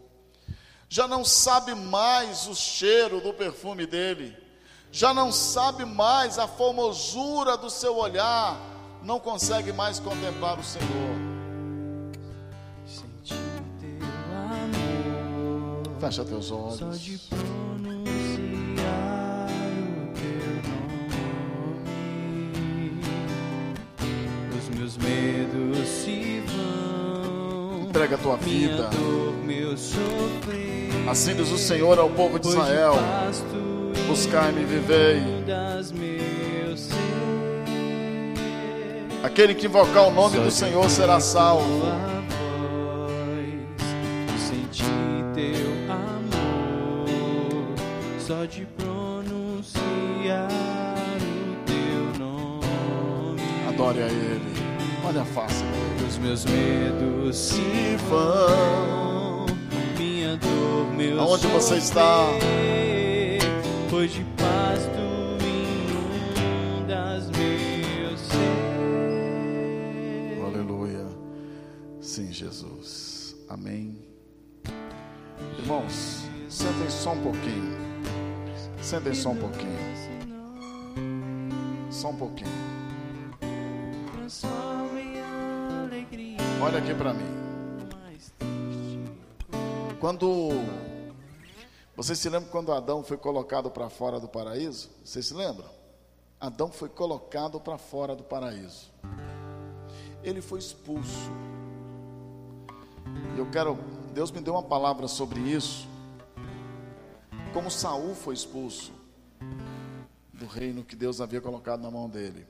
[0.93, 4.37] já não sabe mais o cheiro do perfume dele,
[4.91, 8.55] já não sabe mais a formosura do seu olhar,
[9.01, 10.87] não consegue mais contemplar o Senhor.
[12.85, 13.33] Sentir
[13.79, 14.05] teu
[14.37, 17.31] amor, fecha teus olhos.
[24.93, 27.81] Meus medos se vão.
[27.87, 28.89] Entrega a tua vida.
[28.89, 32.95] Dor, meu sofrer Assim diz o Senhor ao povo de Israel:
[34.07, 35.21] Buscai-me e vivei.
[39.23, 41.81] Aquele que invocar o nome do Senhor será salvo.
[48.19, 50.47] Só de pronunciar
[51.19, 53.41] o teu nome.
[53.67, 54.52] Adore a Ele.
[55.03, 55.63] Olha a face.
[56.07, 59.45] Os meus medos se vão
[60.37, 62.27] dor, meu Aonde você está?
[63.89, 68.41] Pois de paz tu inundas meu ser.
[70.43, 71.05] Aleluia.
[72.01, 73.35] Sim, Jesus.
[73.49, 73.97] Amém.
[75.59, 77.77] Irmãos, sentem só um pouquinho.
[78.81, 79.77] Sentem só um pouquinho.
[81.91, 82.82] Só um pouquinho.
[86.63, 87.25] Olha aqui para mim.
[89.99, 90.51] Quando
[91.93, 94.89] vocês se lembram quando Adão foi colocado para fora do paraíso?
[95.03, 95.69] Vocês se lembram?
[96.39, 98.89] Adão foi colocado para fora do paraíso.
[100.23, 101.29] Ele foi expulso.
[103.37, 103.77] Eu quero,
[104.13, 105.85] Deus me deu uma palavra sobre isso.
[107.53, 108.93] Como Saul foi expulso
[110.31, 112.47] do reino que Deus havia colocado na mão dele.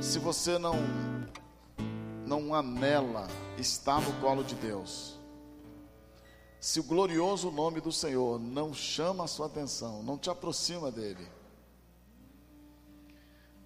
[0.00, 0.74] Se você não
[2.26, 3.26] não anela
[3.58, 5.18] estar no colo de Deus,
[6.60, 11.26] se o glorioso nome do Senhor não chama a sua atenção, não te aproxima dele,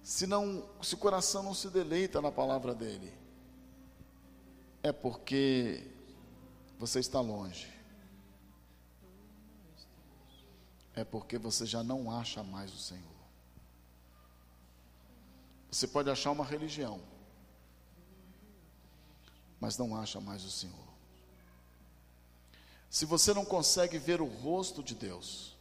[0.01, 3.13] se não, se o coração não se deleita na palavra dele,
[4.83, 5.87] é porque
[6.77, 7.73] você está longe.
[10.93, 13.14] É porque você já não acha mais o Senhor.
[15.71, 17.01] Você pode achar uma religião
[19.65, 20.75] mas não acha mais o Senhor.
[22.87, 25.55] Se você não consegue ver o rosto de Deus,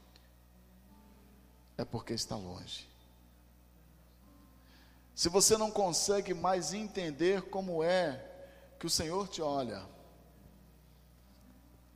[1.78, 2.86] é porque está longe.
[5.14, 8.30] Se você não consegue mais entender como é
[8.78, 9.82] que o Senhor te olha,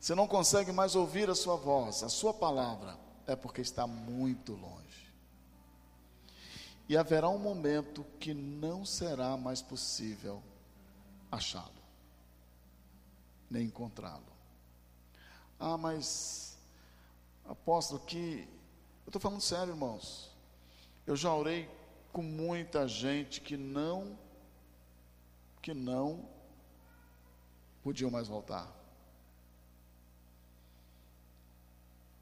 [0.01, 2.97] você não consegue mais ouvir a sua voz, a sua palavra,
[3.27, 5.08] é porque está muito longe.
[6.89, 10.43] E haverá um momento que não será mais possível
[11.31, 11.79] achá-lo
[13.51, 14.25] nem encontrá-lo.
[15.59, 16.57] Ah, mas,
[17.47, 18.49] apóstolo, que.
[19.05, 20.31] Eu estou falando sério, irmãos.
[21.07, 21.69] Eu já orei
[22.13, 24.19] com muita gente que não,
[25.63, 26.29] que não
[27.83, 28.71] podiam mais voltar.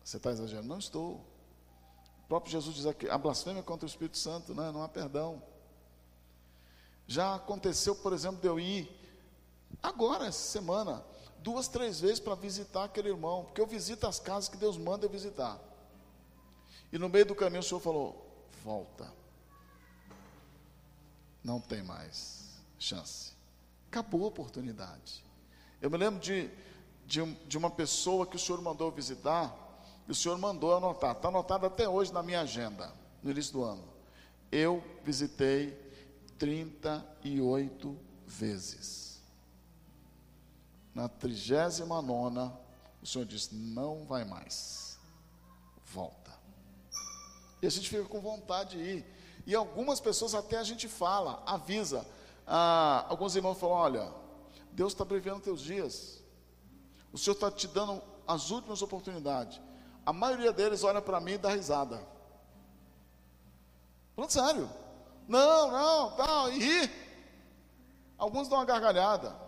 [0.04, 0.68] Você está exagerando?
[0.68, 1.24] Não estou.
[2.26, 4.72] O próprio Jesus diz aqui, a blasfêmia contra o Espírito Santo, né?
[4.72, 5.40] não há perdão.
[7.06, 8.90] Já aconteceu, por exemplo, de eu ir,
[9.80, 11.04] agora, essa semana,
[11.38, 15.06] duas, três vezes para visitar aquele irmão, porque eu visito as casas que Deus manda
[15.06, 15.60] eu visitar.
[16.92, 18.26] E no meio do caminho o Senhor falou:
[18.64, 19.12] volta.
[21.44, 23.32] Não tem mais chance.
[23.88, 25.24] Acabou a oportunidade.
[25.80, 26.50] Eu me lembro de,
[27.06, 29.54] de, de uma pessoa que o Senhor mandou visitar,
[30.08, 32.92] e o Senhor mandou anotar, está anotado até hoje na minha agenda,
[33.22, 33.84] no início do ano.
[34.52, 35.72] Eu visitei
[36.38, 39.20] 38 vezes.
[40.94, 42.56] Na trigésima nona,
[43.02, 44.98] o Senhor disse: não vai mais,
[45.84, 46.32] volta.
[47.60, 49.06] E a gente fica com vontade de ir.
[49.46, 52.06] E algumas pessoas até a gente fala, avisa.
[52.46, 54.12] Ah, alguns irmãos falam: olha,
[54.72, 56.22] Deus está abreviando teus dias.
[57.12, 59.60] O Senhor está te dando as últimas oportunidades.
[60.06, 62.00] A maioria deles olha para mim e dá risada.
[64.14, 64.70] Falando sério.
[65.26, 66.90] Não, não, tal, e ri.
[68.16, 69.44] Alguns dão uma gargalhada.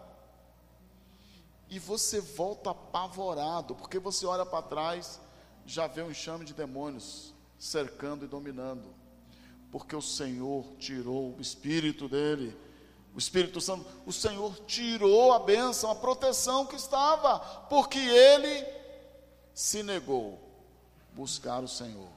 [1.70, 5.20] e você volta apavorado, porque você olha para trás,
[5.66, 8.94] já vê um enxame de demônios cercando e dominando,
[9.70, 12.56] porque o Senhor tirou o espírito dele,
[13.14, 17.38] o Espírito Santo, o Senhor tirou a bênção, a proteção que estava,
[17.68, 18.66] porque ele
[19.52, 20.47] se negou
[21.18, 22.08] buscar o Senhor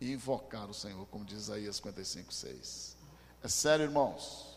[0.00, 2.96] e invocar o Senhor, como diz Isaías 55, 6.
[3.42, 4.56] É sério, irmãos.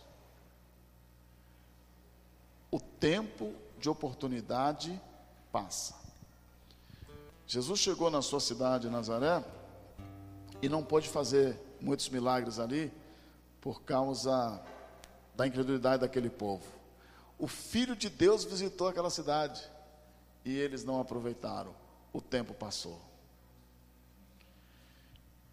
[2.70, 5.02] O tempo de oportunidade
[5.52, 5.96] passa.
[7.48, 9.44] Jesus chegou na sua cidade, Nazaré,
[10.62, 12.94] e não pôde fazer muitos milagres ali
[13.60, 14.64] por causa
[15.36, 16.66] da incredulidade daquele povo.
[17.40, 19.68] O Filho de Deus visitou aquela cidade
[20.46, 21.74] e eles não aproveitaram.
[22.14, 23.11] O tempo passou.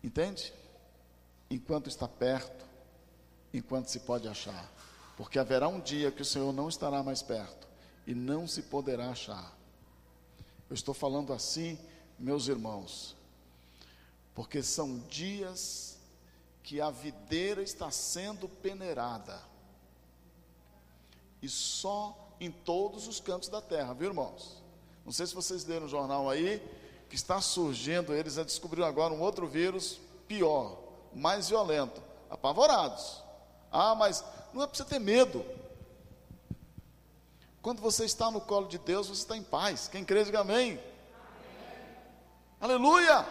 [0.03, 0.53] Entende?
[1.51, 2.65] Enquanto está perto,
[3.53, 4.71] enquanto se pode achar.
[5.17, 7.67] Porque haverá um dia que o Senhor não estará mais perto
[8.07, 9.57] e não se poderá achar.
[10.71, 11.79] Eu estou falando assim,
[12.19, 13.17] meus irmãos,
[14.35, 15.99] porque são dias
[16.63, 19.41] que a videira está sendo peneirada.
[21.41, 24.63] E só em todos os cantos da terra, viu, irmãos?
[25.05, 26.63] Não sei se vocês leram no jornal aí,
[27.09, 30.79] que está surgindo, eles já descobriram agora um outro vírus pior,
[31.15, 33.23] mais violento, apavorados.
[33.73, 35.45] Ah, mas não é para você ter medo.
[37.63, 39.89] Quando você está no colo de Deus, você está em paz.
[39.89, 40.73] Quem crê, diga amém.
[40.73, 40.81] amém.
[42.61, 43.27] Aleluia!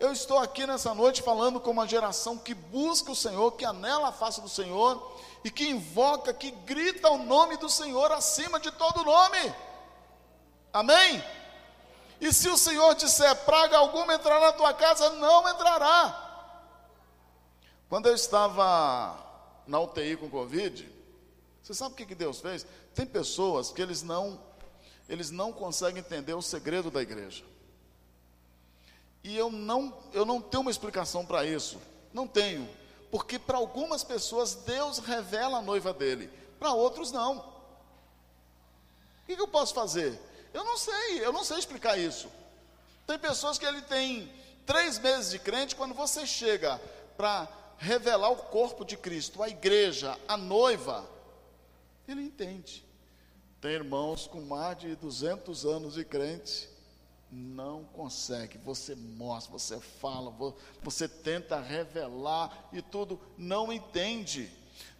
[0.00, 4.08] Eu estou aqui nessa noite falando com uma geração que busca o Senhor, que anela
[4.08, 8.70] a face do Senhor e que invoca, que grita o nome do Senhor acima de
[8.72, 9.54] todo nome.
[10.72, 11.22] Amém?
[12.22, 16.54] E se o Senhor disser praga alguma entrar na tua casa, não entrará.
[17.88, 19.18] Quando eu estava
[19.66, 20.88] na UTI com Covid,
[21.60, 22.64] você sabe o que, que Deus fez?
[22.94, 24.40] Tem pessoas que eles não,
[25.08, 27.42] eles não conseguem entender o segredo da igreja.
[29.24, 31.76] E eu não, eu não tenho uma explicação para isso.
[32.12, 32.68] Não tenho.
[33.10, 37.38] Porque para algumas pessoas Deus revela a noiva dele, para outros não.
[37.38, 40.20] O que, que eu posso fazer?
[40.52, 42.28] Eu não sei, eu não sei explicar isso.
[43.06, 44.30] Tem pessoas que ele tem
[44.66, 46.80] três meses de crente, quando você chega
[47.16, 47.48] para
[47.78, 51.08] revelar o corpo de Cristo, a igreja, a noiva,
[52.06, 52.84] ele entende.
[53.60, 56.68] Tem irmãos com mais de 200 anos de crente,
[57.30, 58.58] não consegue.
[58.58, 60.32] Você mostra, você fala,
[60.82, 64.50] você tenta revelar e tudo, não entende.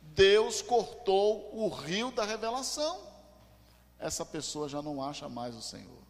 [0.01, 3.12] Deus cortou o rio da revelação.
[4.03, 6.03] Essa pessoa já não acha mais o Senhor.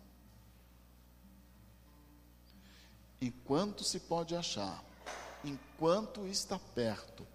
[3.20, 4.82] Enquanto se pode achar,
[5.45, 7.26] enquanto está perto,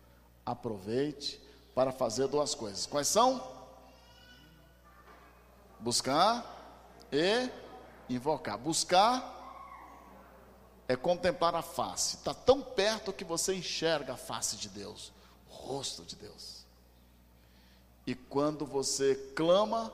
[0.44, 1.40] aproveite
[1.76, 2.88] para fazer duas coisas.
[2.88, 3.56] Quais são?
[5.80, 6.44] Buscar
[7.12, 7.52] e
[8.10, 8.58] invocar.
[8.58, 9.36] Buscar
[10.88, 12.16] é contemplar a face.
[12.16, 15.14] Está tão perto que você enxerga a face de Deus,
[15.48, 16.66] o rosto de Deus.
[18.08, 19.94] E quando você clama,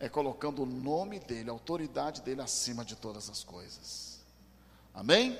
[0.00, 4.20] é colocando o nome dele, a autoridade dele acima de todas as coisas.
[4.94, 5.38] Amém?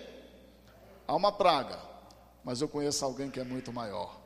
[1.06, 1.78] Há uma praga,
[2.44, 4.18] mas eu conheço alguém que é muito maior.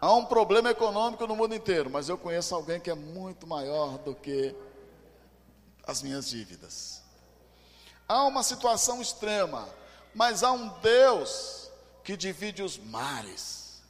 [0.00, 3.98] Há um problema econômico no mundo inteiro, mas eu conheço alguém que é muito maior
[3.98, 4.54] do que
[5.86, 7.02] as minhas dívidas.
[8.06, 9.68] Há uma situação extrema,
[10.14, 11.70] mas há um Deus
[12.02, 13.82] que divide os mares,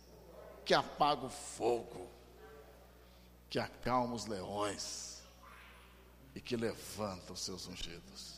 [0.64, 2.06] que apaga o fogo,
[3.54, 5.22] que acalma os leões
[6.34, 8.34] e que levanta os seus ungidos.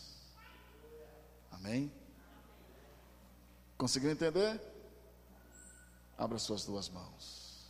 [1.51, 1.91] Amém?
[3.79, 4.61] Conseguiu entender?
[6.19, 7.65] Abra suas duas mãos.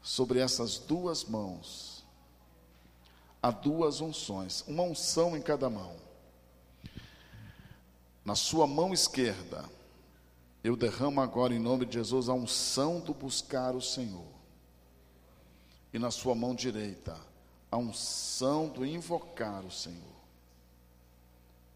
[0.00, 2.04] Sobre essas duas mãos,
[3.42, 5.96] há duas unções, uma unção em cada mão.
[8.24, 9.68] Na sua mão esquerda,
[10.62, 14.39] eu derramo agora em nome de Jesus a unção do buscar o Senhor.
[15.92, 17.18] E na sua mão direita,
[17.70, 20.20] a unção do invocar o Senhor.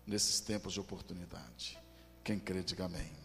[0.07, 1.79] Nesses tempos de oportunidade.
[2.23, 3.24] Quem crê, diga amém.